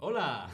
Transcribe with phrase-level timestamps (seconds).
[0.00, 0.50] ¡Hola!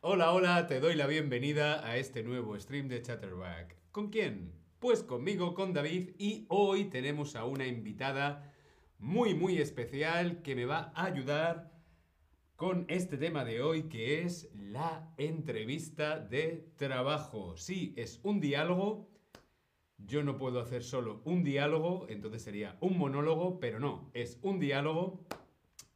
[0.00, 3.74] hola, hola, te doy la bienvenida a este nuevo stream de Chatterback.
[3.90, 4.52] ¿Con quién?
[4.78, 8.54] Pues conmigo, con David, y hoy tenemos a una invitada
[9.00, 11.72] muy, muy especial que me va a ayudar
[12.54, 17.56] con este tema de hoy que es la entrevista de trabajo.
[17.56, 19.10] Sí, es un diálogo.
[19.98, 24.60] Yo no puedo hacer solo un diálogo, entonces sería un monólogo, pero no, es un
[24.60, 25.26] diálogo.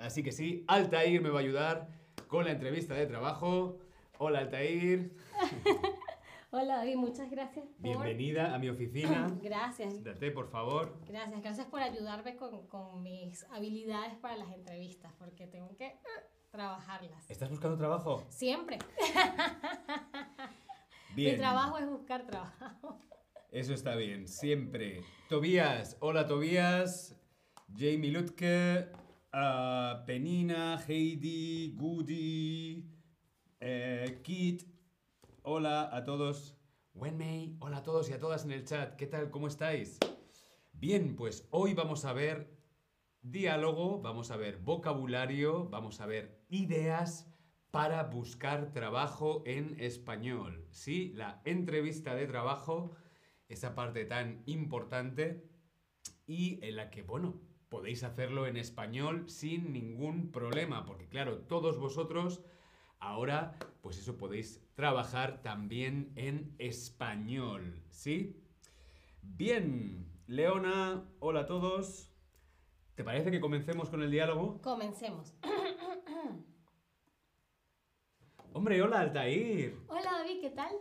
[0.04, 1.88] Así que sí, Altair me va a ayudar
[2.28, 3.78] con la entrevista de trabajo.
[4.18, 5.16] Hola Altair.
[6.50, 7.64] Hola David, muchas gracias.
[7.64, 7.80] Por...
[7.80, 9.34] Bienvenida a mi oficina.
[9.42, 10.04] Gracias.
[10.04, 11.00] Date, por favor.
[11.08, 15.98] Gracias, gracias por ayudarme con, con mis habilidades para las entrevistas, porque tengo que
[16.50, 17.30] trabajarlas.
[17.30, 18.26] ¿Estás buscando trabajo?
[18.28, 18.78] Siempre.
[21.16, 21.32] Bien.
[21.32, 22.98] Mi trabajo es buscar trabajo.
[23.50, 25.02] Eso está bien, siempre.
[25.30, 27.16] Tobías, hola Tobías,
[27.74, 28.90] Jamie Lutke,
[29.34, 32.84] ah, Penina, Heidi, Goody,
[33.60, 34.62] eh, Kit,
[35.42, 36.56] hola a todos.
[36.94, 39.32] Wenmei, hola a todos y a todas en el chat, ¿qué tal?
[39.32, 39.98] ¿Cómo estáis?
[40.72, 42.56] Bien, pues hoy vamos a ver
[43.20, 47.28] diálogo, vamos a ver vocabulario, vamos a ver ideas
[47.72, 50.68] para buscar trabajo en español.
[50.70, 52.94] Sí, la entrevista de trabajo,
[53.48, 55.50] esa parte tan importante
[56.24, 57.40] y en la que, bueno,
[57.74, 62.40] podéis hacerlo en español sin ningún problema, porque claro, todos vosotros
[63.00, 68.40] ahora, pues eso podéis trabajar también en español, ¿sí?
[69.22, 72.12] Bien, Leona, hola a todos.
[72.94, 74.62] ¿Te parece que comencemos con el diálogo?
[74.62, 75.34] Comencemos.
[78.52, 79.80] Hombre, hola Altair.
[79.88, 80.76] Hola David, ¿qué tal?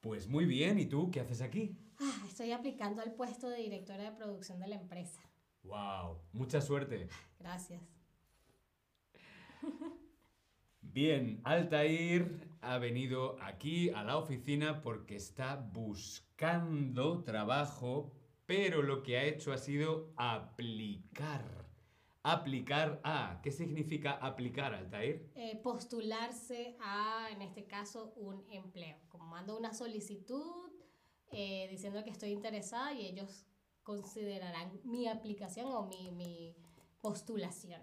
[0.00, 1.76] Pues muy bien, ¿y tú qué haces aquí?
[1.98, 5.27] Ah, estoy aplicando al puesto de directora de producción de la empresa.
[5.62, 6.22] ¡Wow!
[6.32, 7.08] Mucha suerte.
[7.38, 7.82] Gracias.
[10.80, 18.12] Bien, Altair ha venido aquí a la oficina porque está buscando trabajo,
[18.46, 21.44] pero lo que ha hecho ha sido aplicar.
[22.22, 23.40] Aplicar a.
[23.42, 25.30] ¿Qué significa aplicar, Altair?
[25.34, 28.96] Eh, postularse a, en este caso, un empleo.
[29.08, 30.72] Como mando una solicitud
[31.30, 33.46] eh, diciendo que estoy interesada y ellos
[33.88, 36.54] considerarán mi aplicación o mi, mi
[37.00, 37.80] postulación.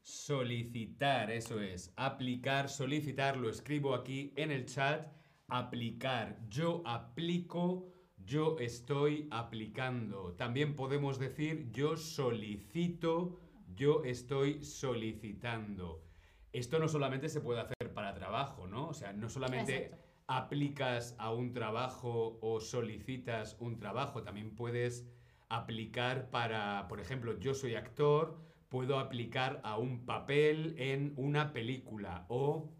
[0.00, 1.92] Solicitar, eso es.
[1.94, 5.12] Aplicar, solicitar, lo escribo aquí en el chat.
[5.48, 6.40] Aplicar.
[6.48, 10.32] Yo aplico, yo estoy aplicando.
[10.36, 13.38] También podemos decir yo solicito,
[13.74, 16.02] yo estoy solicitando.
[16.50, 18.88] Esto no solamente se puede hacer para trabajo, ¿no?
[18.88, 20.09] O sea, no solamente Exacto.
[20.30, 25.04] Aplicas a un trabajo o solicitas un trabajo, también puedes
[25.48, 32.26] aplicar para, por ejemplo, yo soy actor, puedo aplicar a un papel en una película
[32.28, 32.70] o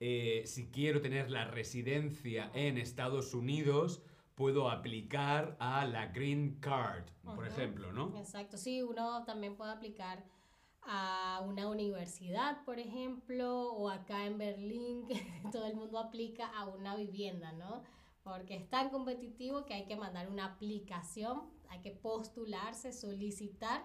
[0.00, 4.02] eh, si quiero tener la residencia en Estados Unidos,
[4.34, 8.18] puedo aplicar a la Green Card, por ejemplo, ¿no?
[8.18, 10.24] Exacto, sí, uno también puede aplicar
[10.82, 16.66] a una universidad, por ejemplo, o acá en Berlín, que todo el mundo aplica a
[16.66, 17.82] una vivienda, ¿no?
[18.22, 23.82] Porque es tan competitivo que hay que mandar una aplicación, hay que postularse, solicitar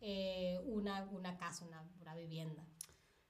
[0.00, 2.66] eh, una, una casa, una, una vivienda.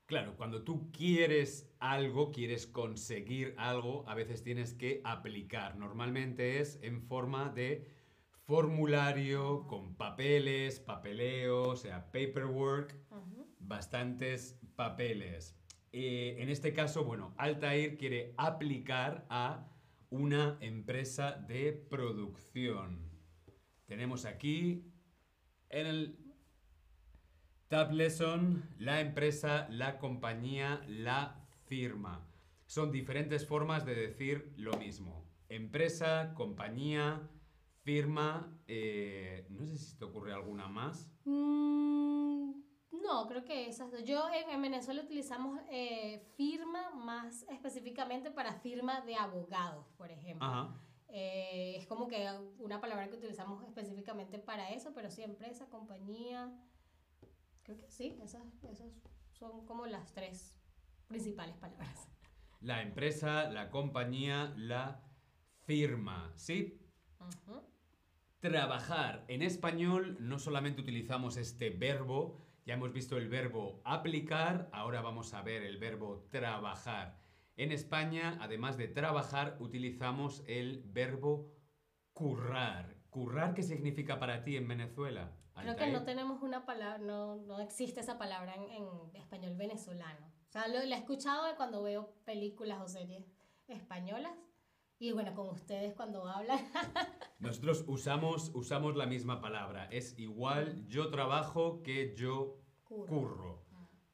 [0.06, 5.77] Claro, cuando tú quieres algo, quieres conseguir algo, a veces tienes que aplicar.
[5.77, 7.95] Normalmente es en forma de
[8.46, 12.94] formulario, con papeles, papeleo, o sea, paperwork,
[13.58, 15.58] bastantes papeles.
[15.92, 19.68] Eh, en este caso, bueno, Altair quiere aplicar a
[20.10, 23.10] una empresa de producción.
[23.86, 24.92] Tenemos aquí
[25.68, 26.18] en el
[27.68, 32.28] Tab Lesson, la empresa, la compañía, la firma.
[32.66, 35.28] Son diferentes formas de decir lo mismo.
[35.49, 37.28] Empresa, compañía,
[37.87, 38.53] firma.
[38.67, 41.09] eh, no sé si se te ocurre alguna más.
[41.25, 42.50] Mm,
[42.91, 44.03] no, creo que esas dos.
[44.03, 50.49] Yo en, en Venezuela utilizamos eh, firma más específicamente para firma de abogados, por ejemplo.
[50.49, 50.75] Ajá.
[51.09, 52.29] Eh, es como que
[52.59, 56.53] una palabra que utilizamos específicamente para eso, pero sí, empresa, compañía.
[57.62, 58.93] Creo que sí, esas, esas
[59.31, 60.59] son como las tres
[61.06, 62.09] principales palabras.
[62.61, 65.00] La empresa, la compañía, la
[65.67, 66.33] firma.
[66.35, 66.81] ¿Sí?
[68.41, 69.25] Trabajar.
[69.29, 75.33] En español no solamente utilizamos este verbo, ya hemos visto el verbo aplicar, ahora vamos
[75.35, 77.19] a ver el verbo trabajar.
[77.56, 81.50] En España, además de trabajar, utilizamos el verbo
[82.12, 82.97] currar.
[83.09, 85.33] ¿Currar qué significa para ti en Venezuela?
[85.55, 90.27] Creo que no tenemos una palabra, no, no existe esa palabra en, en español venezolano.
[90.49, 93.25] O sea, lo, la he escuchado cuando veo películas o series
[93.67, 94.33] españolas.
[94.98, 96.58] Y bueno, con ustedes cuando hablan.
[97.38, 99.87] Nosotros usamos, usamos la misma palabra.
[99.90, 103.06] Es igual yo trabajo que yo Curro.
[103.06, 103.66] curro.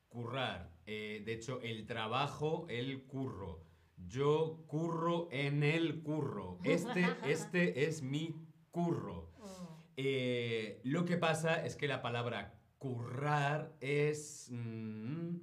[0.09, 0.73] Currar.
[0.87, 3.65] Eh, de hecho, el trabajo, el curro.
[3.97, 6.59] Yo curro en el curro.
[6.65, 8.35] Este, este es mi
[8.73, 9.31] curro.
[9.39, 9.75] Mm.
[9.97, 14.49] Eh, lo que pasa es que la palabra currar es.
[14.51, 15.37] mm,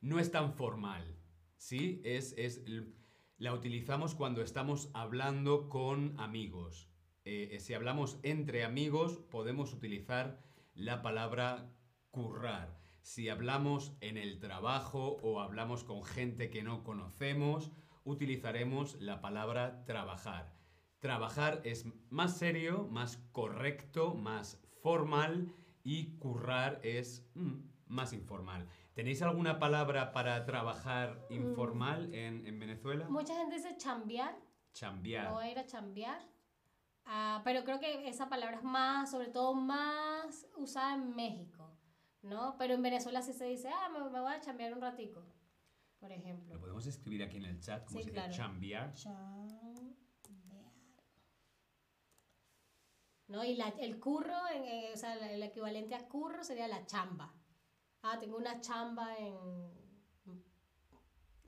[0.00, 1.16] no es tan formal.
[1.56, 2.00] ¿Sí?
[2.04, 2.62] Es, es,
[3.40, 6.90] la utilizamos cuando estamos hablando con amigos.
[7.24, 10.42] Eh, si hablamos entre amigos, podemos utilizar
[10.74, 11.72] la palabra
[12.10, 12.78] currar.
[13.00, 17.72] Si hablamos en el trabajo o hablamos con gente que no conocemos,
[18.04, 20.52] utilizaremos la palabra trabajar.
[20.98, 25.50] Trabajar es más serio, más correcto, más formal
[25.82, 27.54] y currar es mm,
[27.86, 28.68] más informal.
[29.00, 33.08] ¿Tenéis alguna palabra para trabajar informal en, en Venezuela?
[33.08, 34.36] Mucha gente dice chambear,
[34.74, 35.30] Chambear.
[35.30, 36.20] no ir a chambear.
[37.06, 41.74] Ah, pero creo que esa palabra es más, sobre todo más usada en México,
[42.20, 42.56] ¿no?
[42.58, 45.24] Pero en Venezuela sí se dice, ah, me, me voy a chambear un ratico,
[45.98, 46.52] por ejemplo.
[46.52, 48.28] Lo podemos escribir aquí en el chat, como Sí, se claro.
[48.28, 48.92] dice chambear.
[48.92, 49.80] Chambear.
[53.28, 53.44] ¿No?
[53.44, 57.32] Y la- el curro, en- en- o sea, el equivalente a curro sería la chamba.
[58.02, 59.36] Ah, tengo una chamba en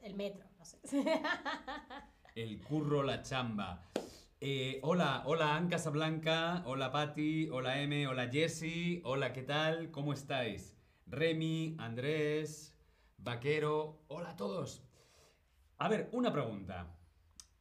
[0.03, 0.79] el metro, no sé.
[2.35, 3.83] El curro, la chamba.
[4.39, 9.91] Eh, hola, hola Ann Casablanca, hola Patti, hola M, hola Jessie, hola, ¿qué tal?
[9.91, 10.77] ¿Cómo estáis?
[11.07, 12.77] Remy, Andrés,
[13.17, 14.83] Vaquero, hola a todos.
[15.79, 16.95] A ver, una pregunta.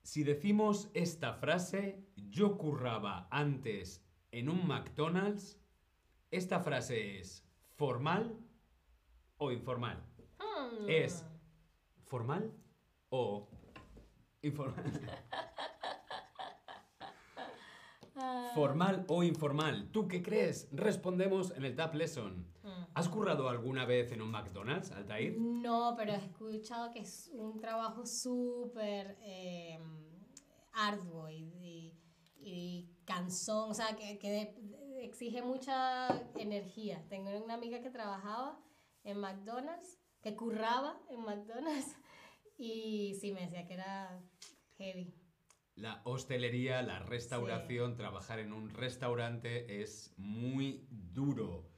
[0.01, 5.59] Si decimos esta frase, yo curraba antes en un McDonald's,
[6.29, 7.45] ¿esta frase es
[7.75, 8.37] formal
[9.41, 9.97] o informal?
[10.39, 10.85] Hmm.
[10.87, 11.25] Es
[12.05, 12.53] formal
[13.09, 13.49] o
[14.43, 14.83] informal.
[18.53, 19.89] Formal o informal.
[19.91, 20.67] ¿Tú qué crees?
[20.71, 22.45] Respondemos en el Tab Lesson.
[22.61, 22.83] hmm.
[22.93, 25.37] ¿Has currado alguna vez en un McDonald's, Altair?
[25.39, 29.79] No, pero he escuchado que es un trabajo súper eh,
[30.73, 31.93] arduo y, y-
[32.43, 34.19] y cansón, o sea, que,
[35.01, 37.03] exige mucha energía.
[37.09, 38.59] Tengo una amiga que trabajaba
[39.03, 41.95] en McDonald's, que curraba en McDonald's,
[42.57, 44.21] y sí me decía que era
[44.77, 45.13] heavy.
[45.75, 51.69] La hostelería, la restauración, trabajar en un restaurante es muy duro.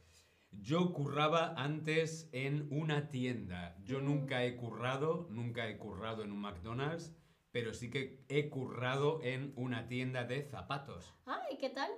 [0.52, 3.78] Yo curraba antes en una tienda.
[3.84, 7.14] Yo nunca he currado, nunca he currado en un McDonald's,
[7.52, 11.14] pero sí que he currado en una tienda de zapatos.
[11.26, 11.92] Ah, ¿y qué tal?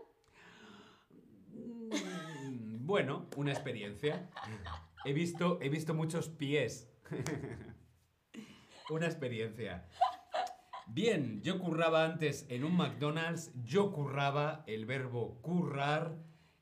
[1.54, 4.30] Mm, Bueno, una experiencia.
[5.06, 6.90] He visto, he visto muchos pies.
[8.90, 9.88] una experiencia.
[10.88, 13.52] Bien, yo curraba antes en un McDonald's.
[13.63, 16.18] Yo curraba, el verbo currar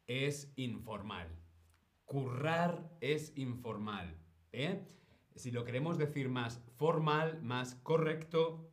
[0.07, 1.29] es informal.
[2.03, 4.17] Currar es informal.
[4.51, 4.85] ¿eh?
[5.35, 8.69] Si lo queremos decir más formal, más correcto,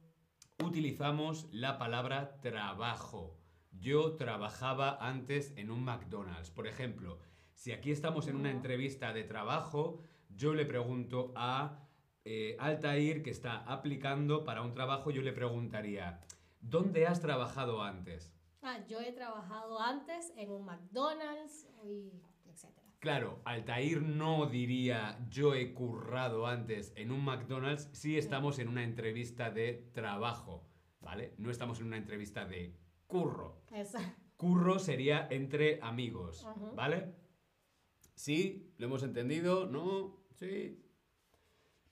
[0.64, 3.38] utilizamos la palabra trabajo.
[3.70, 6.50] Yo trabajaba antes en un McDonald's.
[6.50, 7.18] Por ejemplo,
[7.60, 9.98] si aquí estamos en una entrevista de trabajo,
[10.30, 11.86] yo le pregunto a
[12.24, 16.22] eh, Altair, que está aplicando para un trabajo, yo le preguntaría,
[16.62, 18.32] ¿dónde has trabajado antes?
[18.62, 22.86] Ah, yo he trabajado antes en un McDonald's y etcétera.
[22.98, 28.84] Claro, Altair no diría yo he currado antes en un McDonald's si estamos en una
[28.84, 30.66] entrevista de trabajo,
[31.02, 31.34] ¿vale?
[31.36, 32.74] No estamos en una entrevista de
[33.06, 33.60] curro.
[34.38, 36.46] Curro sería entre amigos.
[36.74, 37.20] ¿vale?
[38.20, 38.70] ¿Sí?
[38.76, 39.64] ¿Lo hemos entendido?
[39.64, 40.14] ¿No?
[40.34, 40.78] ¿Sí?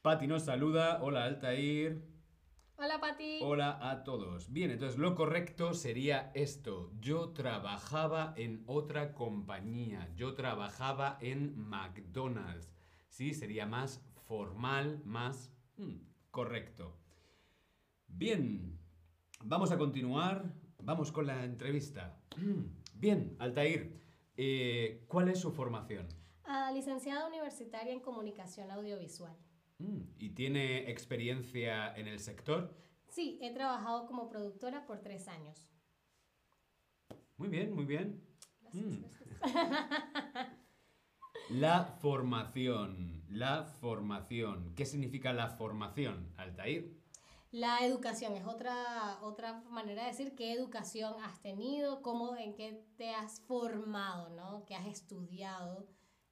[0.03, 1.03] Pati nos saluda.
[1.03, 2.05] Hola, Altair.
[2.77, 3.39] Hola, Pati.
[3.41, 4.53] Hola a todos.
[4.53, 6.93] Bien, entonces lo correcto sería esto.
[7.01, 10.13] Yo trabajaba en otra compañía.
[10.17, 12.75] Yo trabajaba en McDonald's.
[13.09, 15.97] Sí, sería más formal, más mm,
[16.31, 16.95] correcto.
[18.07, 18.79] Bien,
[19.43, 20.53] vamos a continuar.
[20.83, 22.21] Vamos con la entrevista.
[22.93, 23.99] Bien, Altair,
[24.37, 26.18] eh, ¿cuál es su formación?
[26.51, 29.37] Ah, licenciada universitaria en comunicación audiovisual.
[29.79, 32.75] Mm, ¿Y tiene experiencia en el sector?
[33.07, 35.69] Sí, he trabajado como productora por tres años.
[37.37, 38.25] Muy bien, muy bien.
[38.63, 39.01] Gracias, Mm.
[39.03, 40.53] gracias.
[41.51, 44.75] La formación, la formación.
[44.75, 46.97] ¿Qué significa la formación, Altair?
[47.51, 52.85] La educación es otra, otra manera de decir qué educación has tenido, cómo, en qué
[52.97, 54.65] te has formado, ¿no?
[54.67, 55.87] ¿Qué has estudiado?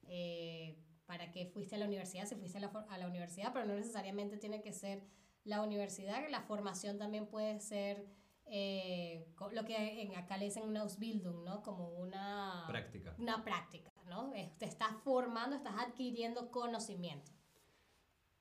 [0.08, 2.26] Eh, ¿Para qué fuiste a la universidad?
[2.26, 5.04] Si fuiste a la, a la universidad, pero no necesariamente tiene que ser
[5.44, 6.28] la universidad.
[6.28, 8.06] La formación también puede ser
[8.48, 11.62] eh, lo que en acá le dicen una Ausbildung, ¿no?
[11.62, 13.14] Como una práctica.
[13.18, 14.30] Una práctica, ¿no?
[14.58, 17.32] Te estás formando, estás adquiriendo conocimiento.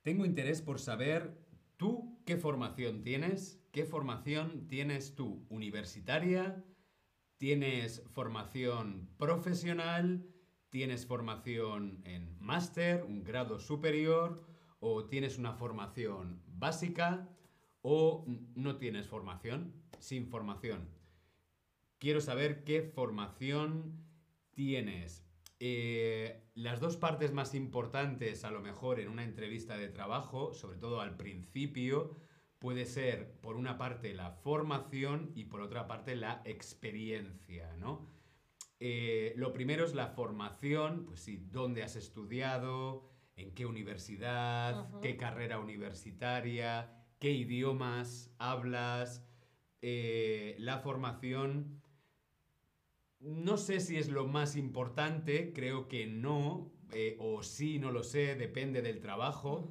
[0.03, 1.39] Tengo interés por saber
[1.77, 6.63] tú qué formación tienes, qué formación tienes tú, universitaria,
[7.37, 10.23] tienes formación profesional,
[10.75, 14.43] tienes formación en máster, un grado superior,
[14.81, 17.29] o tienes una formación básica,
[17.81, 20.89] o no tienes formación sin formación.
[21.97, 24.03] Quiero saber qué formación
[24.53, 25.25] tienes.
[25.61, 30.77] Eh, las dos partes más importantes a lo mejor en una entrevista de trabajo, sobre
[30.77, 32.17] todo al principio,
[32.59, 38.13] puede ser por una parte la formación y por otra parte la experiencia, ¿no?
[38.79, 45.17] Eh, lo primero es la formación, pues sí, dónde has estudiado, en qué universidad, qué
[45.17, 49.25] carrera universitaria, qué idiomas hablas,
[49.81, 51.81] eh, la formación,
[53.19, 58.03] no sé si es lo más importante, creo que no, eh, o sí, no lo
[58.03, 59.69] sé, depende del trabajo,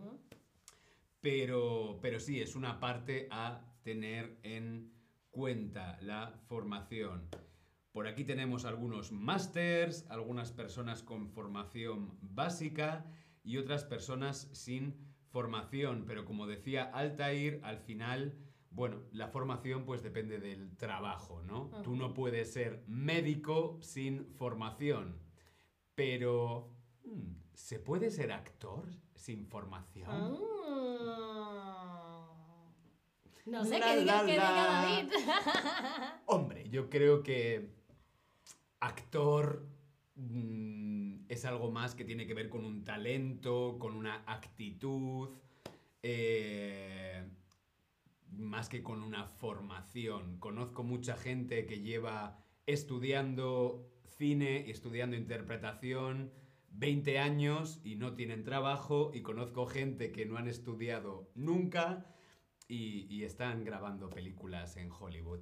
[1.20, 4.92] pero, pero sí, es una parte a tener en
[5.30, 7.28] cuenta la formación.
[7.94, 13.06] Por aquí tenemos algunos másters, algunas personas con formación básica
[13.44, 14.96] y otras personas sin
[15.30, 18.36] formación, pero como decía Altair, al final
[18.72, 21.70] bueno, la formación pues depende del trabajo, ¿no?
[21.84, 25.20] Tú no puedes ser médico sin formación,
[25.94, 26.74] pero
[27.04, 30.08] hmm, ¿se puede ser actor sin formación?
[30.10, 30.40] Ah.
[33.46, 35.12] No sé qué diga, diga David.
[36.26, 37.83] Hombre, yo creo que
[38.86, 39.66] actor
[40.16, 45.30] mm, es algo más que tiene que ver con un talento, con una actitud.
[46.02, 47.24] Eh,
[48.36, 50.38] más que con una formación.
[50.38, 56.32] Conozco mucha gente que lleva estudiando cine y estudiando interpretación
[56.70, 62.06] 20 años y no tienen trabajo y conozco gente que no han estudiado nunca
[62.66, 65.40] y, están grabando películas en Hollywood.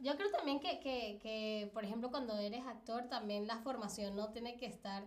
[0.00, 4.56] Yo creo también que, que, por ejemplo, cuando eres actor, también la formación no tiene
[4.56, 5.04] que estar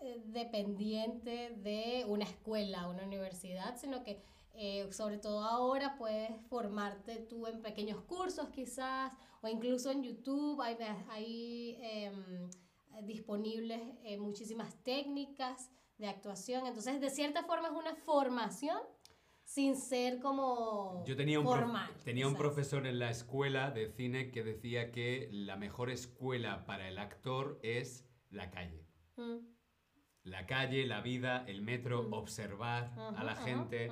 [0.00, 4.22] eh, dependiente de una escuela, una universidad, sino que
[4.54, 10.60] eh, sobre todo ahora puedes formarte tú en pequeños cursos quizás o incluso en YouTube
[10.60, 10.76] hay,
[11.10, 12.50] hay em,
[13.02, 16.66] disponibles eh, muchísimas técnicas de actuación.
[16.66, 18.78] Entonces, de cierta forma es una formación
[19.48, 21.90] sin ser como Yo tenía un formal.
[22.04, 26.88] tenía un profesor en la escuela de cine que decía que la mejor escuela para
[26.88, 28.86] el actor es la calle.
[29.16, 29.58] Mm
[30.28, 33.90] la calle, la vida, el metro, observar a la gente.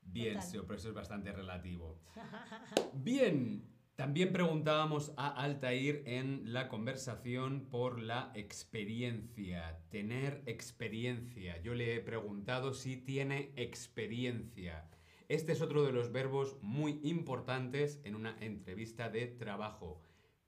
[0.00, 2.00] Bien, sí, pero eso es bastante relativo.
[2.94, 11.60] Bien, también preguntábamos a Altair en la conversación por la experiencia, tener experiencia.
[11.62, 14.88] Yo le he preguntado si tiene experiencia.
[15.28, 20.02] Este es otro de los verbos muy importantes en una entrevista de trabajo.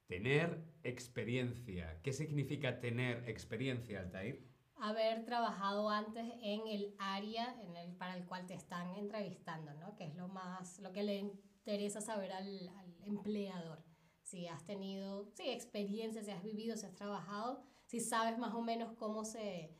[0.06, 2.00] Tener experiencia.
[2.02, 4.44] ¿Qué significa tener experiencia, Altair?
[4.78, 9.96] haber trabajado antes en el área en el, para el cual te están entrevistando, ¿no?
[9.96, 11.32] Que es lo más, lo que le
[11.66, 12.70] interesa saber al,
[13.06, 13.82] empleador.
[14.22, 18.62] Si has tenido, sí, experiencia, si has vivido, si has trabajado, si sabes más o
[18.62, 19.70] menos cómo se,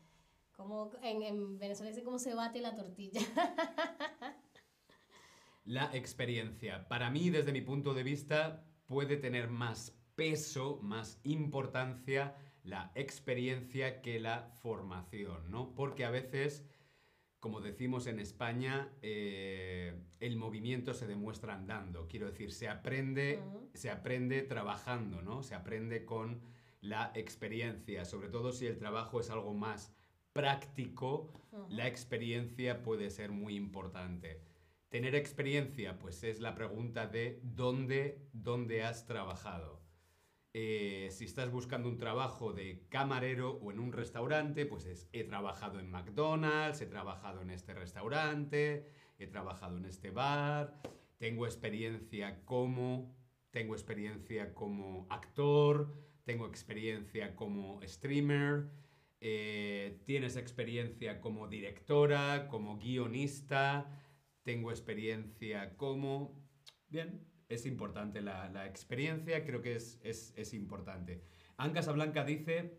[0.53, 3.21] cómo, en, en Venezuela dice cómo se bate la tortilla.
[5.65, 12.37] La experiencia, para mí, desde mi punto de vista, puede tener más peso, más importancia
[12.63, 15.75] la experiencia que la formación, ¿no?
[15.75, 16.65] Porque a veces,
[17.47, 22.09] como decimos en España, eh, el movimiento se demuestra andando.
[22.09, 23.41] Quiero decir, se aprende,
[23.73, 25.45] se aprende trabajando, ¿no?
[25.45, 26.41] Se aprende con
[26.81, 29.95] la experiencia, sobre todo si el trabajo es algo más
[30.33, 31.31] práctico,
[31.69, 34.43] la experiencia puede ser muy importante.
[34.89, 39.86] Tener experiencia, pues es la pregunta de dónde, dónde has trabajado.
[40.59, 45.23] Eh, si estás buscando un trabajo de camarero o en un restaurante, pues es, he
[45.23, 50.81] trabajado en McDonald's, he trabajado en este restaurante, he trabajado en este bar,
[51.19, 53.15] tengo experiencia como,
[53.51, 55.93] tengo experiencia como actor,
[56.25, 58.71] tengo experiencia como streamer,
[59.21, 63.91] eh, tienes experiencia como directora, como guionista,
[64.43, 66.35] tengo experiencia como...
[66.89, 71.23] Bien, es importante la, la experiencia, creo que es, es, es importante.
[71.57, 72.79] Anca Blanca dice,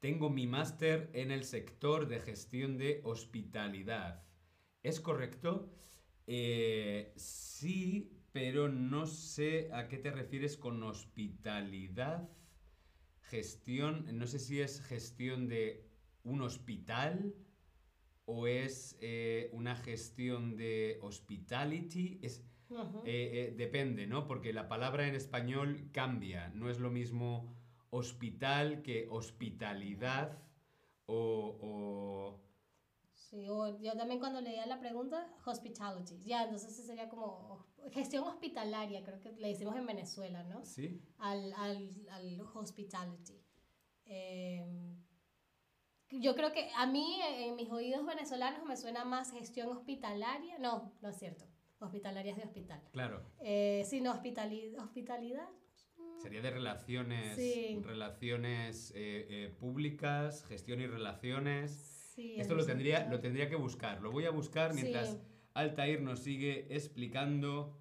[0.00, 4.24] tengo mi máster en el sector de gestión de hospitalidad.
[4.82, 5.72] ¿Es correcto?
[6.26, 12.28] Eh, sí, pero no sé a qué te refieres con hospitalidad.
[13.20, 15.88] Gestión, no sé si es gestión de
[16.22, 17.34] un hospital
[18.26, 22.18] o es eh, una gestión de hospitality.
[22.22, 22.44] Es,
[23.04, 24.26] eh, depende, ¿no?
[24.26, 26.48] Porque la palabra en español cambia.
[26.50, 27.54] No es lo mismo
[27.90, 30.42] hospital que hospitalidad
[31.06, 32.40] o
[33.30, 36.18] Sí, o yo también cuando leía la pregunta, hospitality.
[36.24, 40.64] Ya, entonces sería como gestión hospitalaria, creo que le decimos en Venezuela, ¿no?
[40.64, 41.02] Sí.
[41.18, 43.42] Al, al, al hospitality.
[46.10, 50.58] Yo creo que a mí, en mis oídos venezolanos, me suena más gestión hospitalaria.
[50.58, 51.44] No, no es cierto.
[51.80, 52.80] Hospitalaria es de hospital.
[52.92, 53.22] Claro.
[53.40, 54.82] Eh, sino hospitalidad.
[54.82, 55.48] hospitalidad.
[56.22, 57.36] Sería de relaciones,
[57.84, 62.14] relaciones eh, eh, públicas, gestión y relaciones.
[62.16, 64.00] Esto lo tendría, lo tendría que buscar.
[64.00, 65.18] Lo voy a buscar mientras
[65.52, 67.78] Altair nos sigue explicando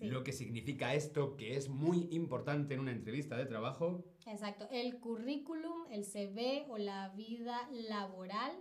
[0.00, 4.04] lo que significa esto, que es muy importante en una entrevista de trabajo.
[4.26, 4.68] Exacto.
[4.70, 8.52] El currículum, el CV o la vida laboral.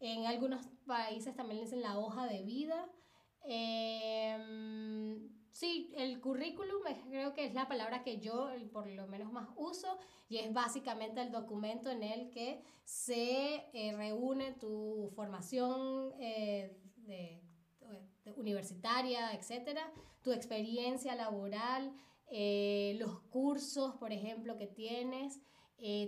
[0.00, 2.88] En algunos países también le dicen la hoja de vida.
[3.44, 4.36] Eh,
[5.58, 9.98] Sí, el currículum creo que es la palabra que yo por lo menos más uso
[10.28, 17.42] y es básicamente el documento en el que se eh, reúne tu formación eh, de,
[18.36, 19.92] universitaria, etcétera,
[20.22, 21.92] tu experiencia laboral,
[22.30, 25.40] eh, los cursos, por ejemplo, que tienes.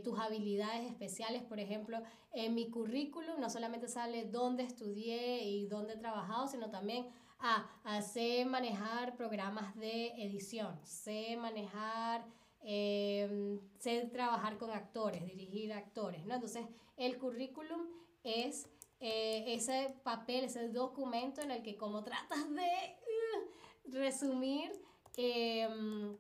[0.02, 5.92] tus habilidades especiales, por ejemplo, en mi currículum no solamente sale dónde estudié y dónde
[5.94, 7.06] he trabajado, sino también
[7.40, 12.26] ah, sé manejar programas de edición, sé manejar,
[12.62, 16.34] em, sé trabajar con actores, dirigir actores, ¿no?
[16.34, 17.80] Entonces, el currículum
[18.22, 18.68] es
[19.00, 24.70] eh, ese papel, ese documento en el que como tratas de uh, resumir
[25.16, 26.18] em,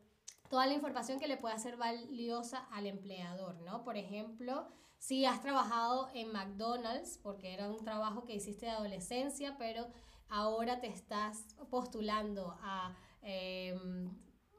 [0.48, 3.84] toda la información que le pueda ser valiosa al empleador, ¿no?
[3.84, 4.66] Por ejemplo,
[4.98, 9.86] si has trabajado en McDonald's, porque era un trabajo que hiciste de adolescencia, pero
[10.30, 14.10] ahora te estás postulando a em,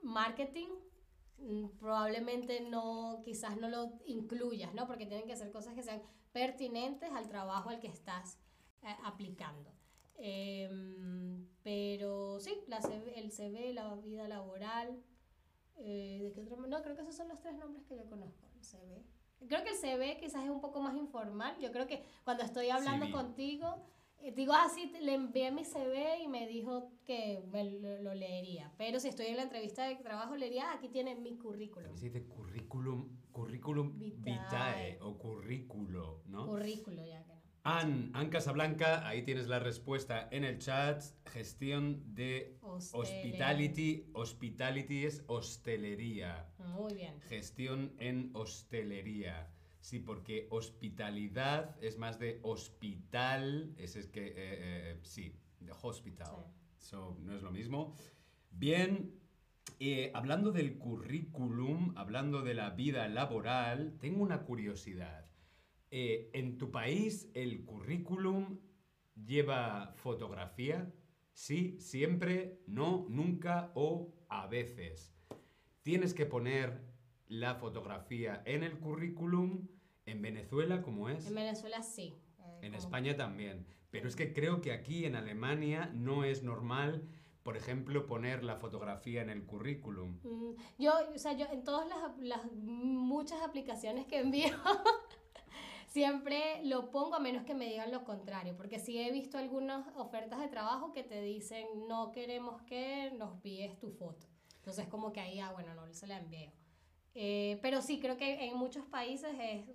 [0.03, 0.69] marketing,
[1.79, 4.87] probablemente no, quizás no lo incluyas, ¿no?
[4.87, 6.01] Porque tienen que ser cosas que sean
[6.31, 8.39] pertinentes al trabajo al que estás
[8.83, 9.71] eh, aplicando.
[10.17, 12.79] Em, pero sí, la
[13.15, 15.01] el CV, la vida laboral,
[15.77, 16.57] eh, ¿de qué otro?
[16.67, 19.03] No, creo que esos son los tres nombres que yo conozco, el CV.
[19.47, 21.57] Creo que el CV quizás es un poco más informal.
[21.59, 23.83] Yo creo que cuando estoy hablando contigo,
[24.35, 28.71] digo, así, ah, le envié mi CV y me dijo que me lo, leería.
[28.77, 31.95] Pero si estoy en la entrevista de trabajo, leería, ah, aquí tiene mi currículum.
[31.95, 34.99] Se dice currículum, currículum vitae.
[35.01, 36.45] o currículo, ¿no?
[36.45, 37.41] Currículo, ya que no.
[37.63, 41.03] Ann, Ann Casablanca, ahí tienes la respuesta en el chat.
[41.27, 44.09] Gestión de hospitality.
[44.13, 46.49] Hospitality es hostelería.
[46.57, 47.19] Muy bien.
[47.21, 49.47] Gestión en hostelería.
[49.81, 56.45] Sí, porque hospitalidad es más de hospital, es, es que, eh, eh, sí, de hospital.
[56.93, 57.95] no es lo mismo.
[58.51, 59.19] Bien,
[59.79, 65.25] eh, hablando del currículum, hablando de la vida laboral, tengo una curiosidad.
[65.89, 68.59] ¿En tu país el currículum
[69.15, 70.93] lleva fotografía?
[71.33, 75.13] Sí, siempre, no, nunca o a veces.
[75.81, 76.90] Tienes que poner
[77.31, 79.67] la fotografía en el currículum.
[80.05, 81.27] En Venezuela, ¿cómo es?
[81.27, 82.13] En Venezuela sí.
[82.39, 83.65] Eh, en España también.
[83.89, 87.07] Pero es que creo que aquí en Alemania no es normal,
[87.43, 90.19] por ejemplo, poner la fotografía en el currículum.
[90.23, 94.49] Mm, yo, o sea, yo en todas las, las muchas aplicaciones que envío,
[95.87, 99.87] siempre lo pongo a menos que me digan lo contrario, porque sí he visto algunas
[99.95, 104.27] ofertas de trabajo que te dicen no queremos que nos pides tu foto.
[104.57, 106.51] Entonces como que ahí, ah, bueno, no se la envío.
[107.13, 109.67] Eh, pero sí, creo que en muchos países es,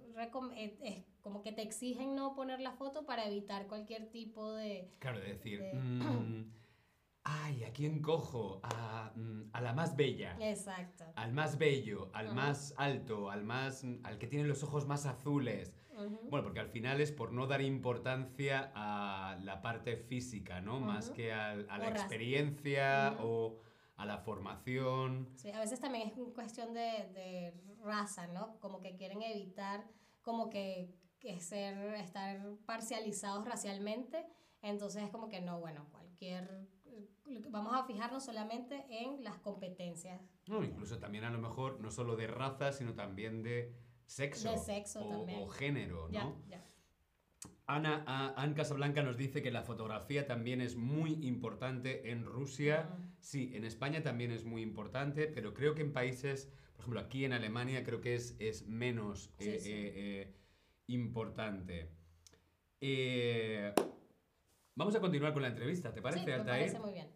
[0.83, 4.91] es, como que te exigen no poner la foto para evitar cualquier tipo de...
[5.01, 6.45] Claro, de decir, mm,
[7.25, 8.61] ay, ¿a quién cojo?
[8.63, 10.37] A, mm, a, la más bella.
[10.41, 11.05] Exacto.
[11.15, 15.75] Al más bello, al más alto, al, más, al que tiene los ojos más azules.
[16.29, 20.79] Bueno, porque al final es por no dar importancia a la parte física, ¿no?
[20.79, 23.57] Más que a, a la experiencia o
[23.97, 25.29] a la formación.
[25.37, 28.59] Sí, a veces también es cuestión de, de raza, ¿no?
[28.61, 29.87] Como que quieren evitar
[30.23, 34.27] como que, que, ser, estar parcializados racialmente,
[34.61, 36.69] entonces es como que no, bueno, cualquier...
[37.51, 40.21] Vamos a fijarnos solamente en las competencias.
[40.47, 43.75] No, incluso también a lo mejor no solo de raza, sino también de
[44.07, 44.51] sexo.
[44.51, 45.43] De sexo o, también.
[45.43, 46.13] o género, ¿no?
[46.13, 46.65] Ya, ya.
[47.67, 52.89] Ana, a- Ann Casablanca nos dice que la fotografía también es muy importante en Rusia.
[52.91, 52.99] Ah.
[53.21, 57.25] Sí, en España también es muy importante, pero creo que en países, por ejemplo, aquí
[57.25, 59.73] en Alemania creo que es, es menos Sí, eh, sí.
[59.73, 60.37] eh, eh,
[60.87, 61.91] importante.
[62.81, 63.73] Eh,
[64.77, 66.59] vamos a continuar con la entrevista, ¿te parece, sí, me Altair?
[66.61, 67.11] parece muy bien.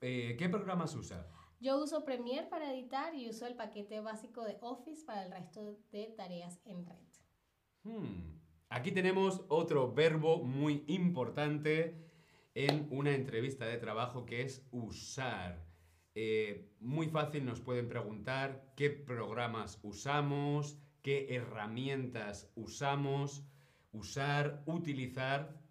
[0.00, 1.26] ¿Qué programas usa?
[1.58, 5.76] Yo uso Premiere para editar y uso el paquete básico de Office para el resto
[5.90, 6.94] de tareas en red.
[7.82, 8.37] Hmm.
[8.70, 12.04] Aquí tenemos otro verbo muy importante
[12.54, 15.66] en una entrevista de trabajo que es usar.
[16.14, 23.42] Eh, muy fácil nos pueden preguntar qué programas usamos, qué herramientas usamos,
[23.90, 25.62] usar, utilizar.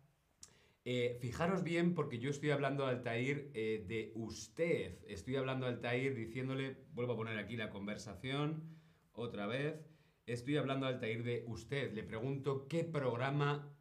[0.83, 4.97] Eh, fijaros bien porque yo estoy hablando a Altair eh, de usted.
[5.07, 8.75] Estoy hablando a Altair diciéndole, vuelvo a poner aquí la conversación
[9.11, 9.85] otra vez.
[10.27, 11.93] Estoy hablando a Altair de usted.
[11.93, 13.73] Le pregunto qué programa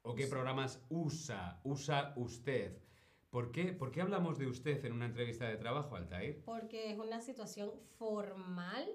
[0.00, 2.82] o qué programas usa, usa usted.
[3.28, 6.42] ¿Por qué, ¿Por qué hablamos de usted en una entrevista de trabajo, Altair?
[6.46, 8.88] Porque es una situación formal.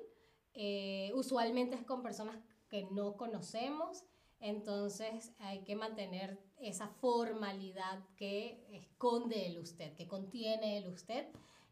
[0.56, 2.40] eh, usualmente es con personas
[2.70, 4.04] que no conocemos.
[4.40, 11.28] Entonces hay que mantener esa formalidad que esconde el usted, que contiene el usted.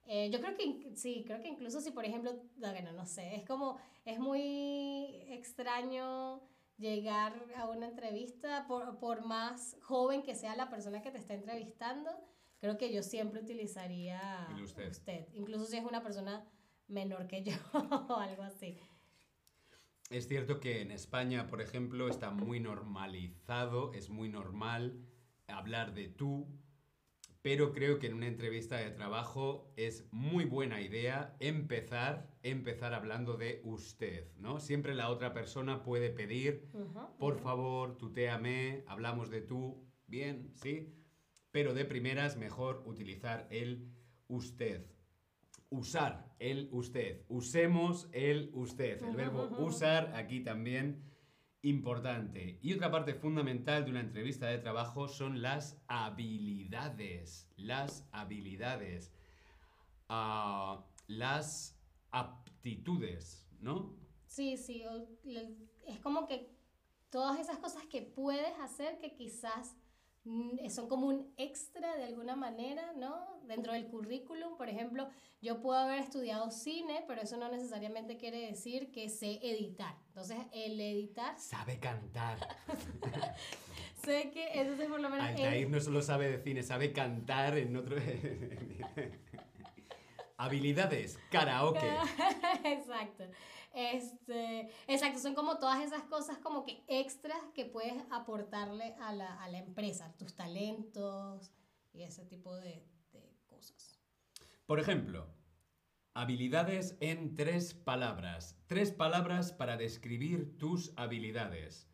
[0.05, 3.35] Eh, yo creo que sí, creo que incluso si por ejemplo, no, bueno, no sé,
[3.35, 6.41] es como, es muy extraño
[6.77, 11.33] llegar a una entrevista, por, por más joven que sea la persona que te está
[11.33, 12.11] entrevistando,
[12.59, 15.27] creo que yo siempre utilizaría El usted.
[15.33, 16.45] incluso si es una persona
[16.87, 17.53] menor que yo
[18.09, 18.77] o algo así.
[20.09, 24.99] Es cierto que en España, por ejemplo, está muy normalizado, es muy normal
[25.47, 26.47] hablar de tú,
[27.43, 33.35] pero creo que en una entrevista de trabajo es muy buena idea empezar, empezar hablando
[33.35, 34.61] de usted, ¿no?
[34.61, 36.69] Siempre la otra persona puede pedir,
[37.19, 40.95] por favor, tutéame, hablamos de tú, bien, sí,
[41.51, 43.91] pero de primeras mejor utilizar el
[44.29, 44.87] usted.
[45.69, 47.25] Usar el usted.
[47.27, 49.03] Usemos el usted.
[49.03, 51.03] El verbo usar aquí también
[51.63, 52.59] importante.
[52.61, 57.49] Y otra parte fundamental de una entrevista de trabajo son las habilidades.
[57.57, 59.11] Las habilidades.
[60.09, 61.79] Ah, las
[62.11, 63.95] aptitudes, ¿no?
[64.27, 64.83] Sí, sí,
[65.87, 66.49] es como que
[67.09, 69.75] todas esas cosas que puedes hacer que quizás
[70.69, 73.41] son como un extra de alguna manera, ¿no?
[73.43, 75.09] Dentro del currículum, por ejemplo,
[75.41, 79.95] yo puedo haber estudiado cine, pero eso no necesariamente quiere decir que sé editar.
[80.07, 82.37] Entonces, el editar, Sabe cantar.
[84.05, 85.27] sé que, entonces por lo menos...
[85.29, 87.97] el- Altair no solo sabe de cine, sabe cantar en otro...
[90.37, 91.87] Habilidades, karaoke.
[92.65, 93.23] exacto.
[93.73, 99.41] Este, exacto, son como todas esas cosas como que extras que puedes aportarle a la,
[99.41, 101.51] a la empresa, tus talentos
[101.91, 103.99] y ese tipo de, de cosas.
[104.67, 105.27] Por ejemplo,
[106.13, 108.57] habilidades en tres palabras.
[108.67, 111.89] Tres palabras para describir tus habilidades.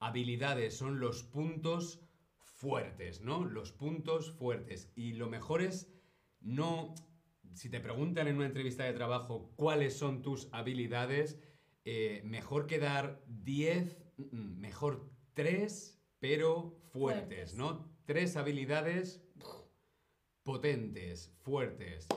[0.00, 2.00] Habilidades son los puntos
[2.36, 3.44] fuertes, ¿no?
[3.44, 4.92] Los puntos fuertes.
[4.94, 5.88] Y lo mejor es
[6.40, 6.94] no...
[7.54, 11.38] Si te preguntan en una entrevista de trabajo cuáles son tus habilidades,
[11.84, 17.54] eh, mejor que dar 10, mm, mejor 3, pero fuertes, Fuertes.
[17.54, 17.88] ¿no?
[18.06, 19.22] Tres habilidades
[20.42, 22.08] potentes, fuertes.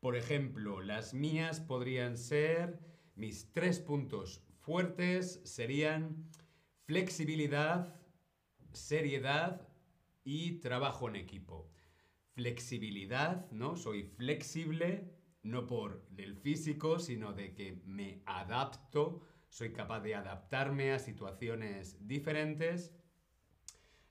[0.00, 2.78] Por ejemplo, las mías podrían ser,
[3.14, 6.28] mis tres puntos fuertes serían
[6.84, 7.94] flexibilidad,
[8.72, 9.68] seriedad
[10.24, 11.68] y trabajo en equipo.
[12.34, 13.76] Flexibilidad, ¿no?
[13.76, 15.10] Soy flexible,
[15.42, 22.06] no por el físico, sino de que me adapto, soy capaz de adaptarme a situaciones
[22.06, 22.94] diferentes.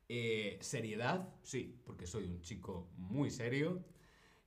[0.08, 3.84] Eh, seriedad, sí, porque soy un chico muy serio.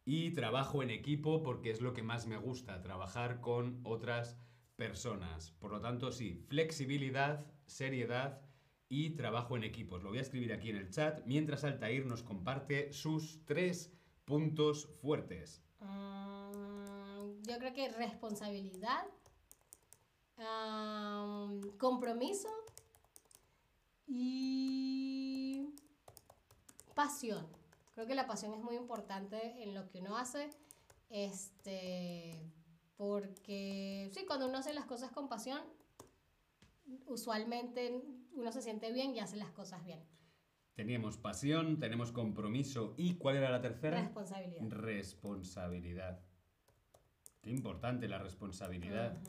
[0.05, 4.39] Y trabajo en equipo porque es lo que más me gusta, trabajar con otras
[4.77, 5.53] personas.
[5.53, 8.43] Por lo tanto, sí, flexibilidad, seriedad
[8.95, 10.05] y trabajo en equipos.
[10.05, 13.93] Lo voy a escribir aquí en el chat mientras Altair nos comparte sus tres
[14.25, 15.61] puntos fuertes.
[15.81, 19.05] Mm, yo creo que responsabilidad,
[21.79, 22.49] compromiso
[24.07, 25.75] y
[26.95, 27.49] pasión.
[27.95, 30.51] Creo que la pasión es muy importante en lo que uno hace.
[31.11, 32.49] Este,
[32.97, 35.63] porque sí, cuando uno hace las cosas con pasión,
[37.07, 38.03] usualmente
[38.35, 40.01] uno se siente bien y hace las cosas bien.
[40.75, 44.01] Teníamos pasión, tenemos compromiso y ¿cuál era la tercera?
[44.01, 44.69] Responsabilidad.
[44.71, 46.21] Responsabilidad.
[47.41, 49.21] Qué importante la responsabilidad.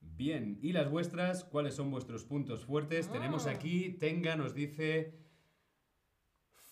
[0.00, 1.44] Bien, ¿y las vuestras?
[1.44, 3.08] ¿Cuáles son vuestros puntos fuertes?
[3.08, 3.12] Ah.
[3.12, 5.18] Tenemos aquí, Tenga nos dice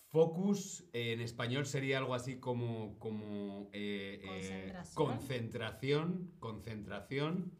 [0.09, 4.95] focus, eh, en español sería algo así como, como eh, eh, Concentración.
[4.95, 7.58] concentración, concentración,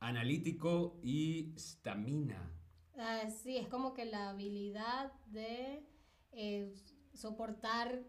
[0.00, 2.52] analítico y stamina.
[2.96, 5.84] Ah, sí, es como que la habilidad de
[6.32, 6.74] eh,
[7.14, 8.02] soportar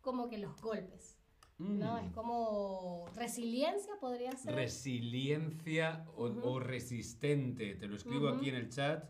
[0.00, 1.18] como que los golpes,
[1.58, 2.00] ¿no?
[2.00, 2.04] Mm.
[2.06, 4.54] Es como resiliencia podría ser.
[4.54, 7.74] Resiliencia o, resistente.
[7.74, 9.04] Te lo escribo aquí en el chat.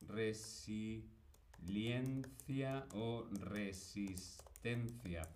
[0.00, 1.12] Resiliencia
[2.94, 5.28] o resistencia.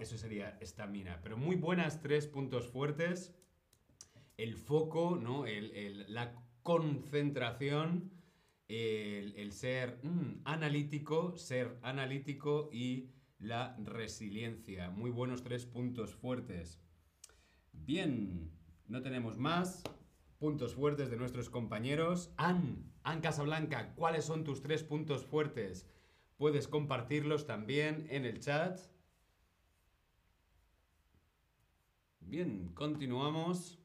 [0.00, 1.20] Eso sería estamina.
[1.22, 3.34] Pero muy buenas tres puntos fuertes.
[4.38, 5.44] El foco, ¿no?
[6.08, 8.10] La concentración.
[8.68, 13.10] El, ser mm, analítico, ser analítico y
[13.40, 14.90] la resiliencia.
[14.90, 16.80] Muy buenos tres puntos fuertes.
[17.72, 18.50] Bien,
[18.86, 19.82] no tenemos más
[20.38, 22.32] puntos fuertes de nuestros compañeros.
[22.36, 25.86] Ann, Ann Casablanca, ¿cuáles son tus tres puntos fuertes?
[26.36, 28.78] Puedes compartirlos también en el chat.
[32.20, 33.78] Bien, continuamos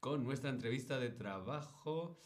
[0.00, 2.18] con nuestra entrevista de trabajo.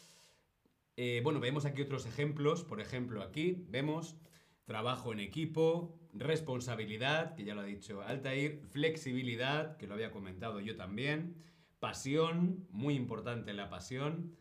[0.97, 2.65] Eh, bueno, vemos aquí otros ejemplos.
[2.65, 4.17] Por ejemplo, aquí vemos
[4.65, 10.61] trabajo en equipo, responsabilidad, que ya lo ha dicho Altair, flexibilidad, que lo había comentado
[10.61, 11.37] yo también,
[11.79, 14.37] pasión, muy importante la pasión.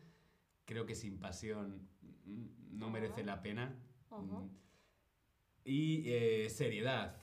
[0.64, 1.88] Creo que sin pasión
[2.24, 3.78] mm, no merece la pena.
[4.10, 4.48] Mm.
[5.64, 7.22] Y eh, seriedad.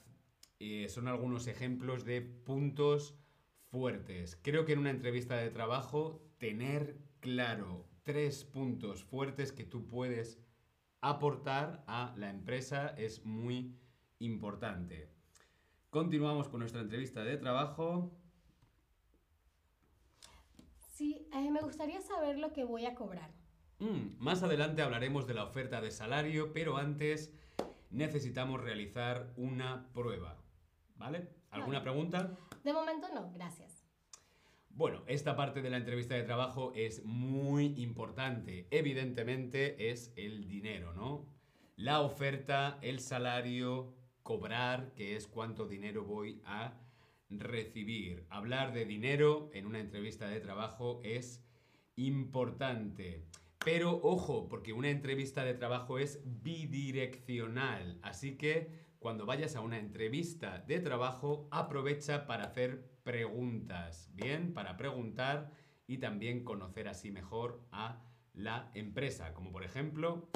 [0.60, 3.19] Eh, son algunos ejemplos de puntos
[3.70, 4.40] fuertes.
[4.42, 10.40] Creo que en una entrevista de trabajo tener claro tres puntos fuertes que tú puedes
[11.02, 13.78] aportar a la empresa es muy
[14.20, 15.10] importante.
[15.90, 18.12] Continuamos con nuestra entrevista de trabajo.
[20.94, 23.32] Sí, eh, me gustaría saber lo que voy a cobrar.
[23.80, 27.34] Mm, más adelante hablaremos de la oferta de salario, pero antes
[27.90, 30.38] necesitamos realizar una prueba.
[30.96, 31.39] ¿Vale?
[31.52, 32.38] ¿Alguna pregunta?
[32.64, 33.86] De momento no, gracias.
[34.70, 38.68] Bueno, esta parte de la entrevista de trabajo es muy importante.
[38.72, 41.26] Evidentemente es el dinero, ¿no?
[41.76, 46.74] La oferta, el salario, cobrar, que es cuánto dinero voy a
[47.30, 48.26] recibir.
[48.30, 51.44] Hablar de dinero en una entrevista de trabajo es
[51.96, 53.26] importante.
[53.64, 58.00] Pero ojo, porque una entrevista de trabajo es bidireccional.
[58.02, 64.10] Así que cuando vayas a una entrevista de trabajo, aprovecha para hacer preguntas.
[64.14, 65.52] Bien, para preguntar
[65.88, 69.34] y también conocer así mejor a la empresa.
[69.34, 70.30] Como por ejemplo,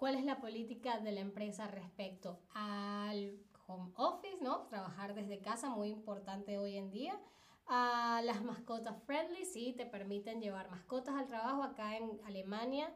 [0.00, 4.62] ¿Cuál es la política de la empresa respecto al home office, ¿no?
[4.62, 7.20] Trabajar desde casa, muy importante hoy en día.
[7.66, 11.62] A las mascotas friendly, sí, te permiten llevar mascotas al trabajo.
[11.62, 12.90] Acá en Alemania,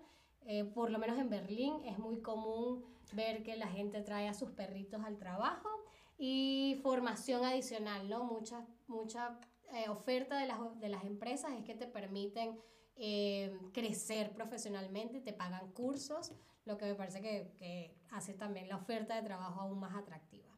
[0.46, 4.35] eh, por lo menos en Berlín, es muy común ver que la gente trae a
[4.35, 5.68] sus perritos al trabajo.
[6.16, 8.24] Y formación adicional, ¿no?
[8.24, 9.38] Mucha, mucha
[9.74, 12.57] eh, oferta de las, de las empresas es que te permiten
[12.96, 16.33] eh, crecer profesionalmente, te pagan cursos,
[16.64, 20.57] lo que me parece que, que hace también la oferta de trabajo aún más atractiva.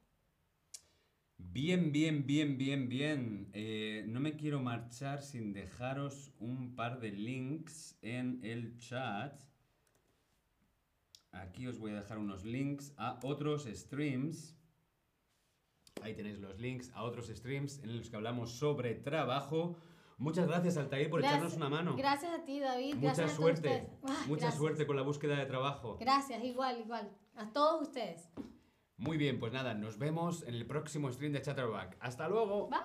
[1.38, 3.50] bien, bien, bien, bien, bien.
[3.54, 9.40] Eh, no me quiero marchar sin dejaros un par de links en el chat.
[11.32, 14.56] Aquí os voy a dejar unos links a otros streams.
[16.02, 19.76] Ahí tenéis los links a otros streams en los que hablamos sobre trabajo.
[20.18, 21.96] Muchas gracias, Altair, por Gracias- echarnos una mano.
[21.96, 22.94] Gracias a ti, David.
[22.94, 23.90] Mucha gracias a todos suerte.
[24.02, 24.54] Ah, Mucha gracias.
[24.56, 25.98] suerte con la búsqueda de trabajo.
[26.00, 27.10] Gracias, igual, igual.
[27.34, 28.30] A todos ustedes.
[28.96, 31.98] Muy bien, pues nada, nos vemos en el próximo stream de Chatterback.
[32.00, 32.68] ¡Hasta luego!
[32.68, 32.80] Bye.